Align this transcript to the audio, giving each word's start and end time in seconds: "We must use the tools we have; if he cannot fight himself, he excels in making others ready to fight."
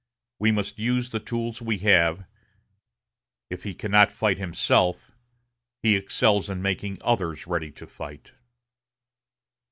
"We 0.39 0.51
must 0.51 0.79
use 0.79 1.11
the 1.11 1.19
tools 1.19 1.61
we 1.61 1.77
have; 1.77 2.25
if 3.51 3.61
he 3.61 3.75
cannot 3.75 4.11
fight 4.11 4.39
himself, 4.39 5.11
he 5.83 5.95
excels 5.95 6.49
in 6.49 6.59
making 6.59 6.97
others 7.03 7.45
ready 7.45 7.71
to 7.73 7.85
fight." 7.85 8.31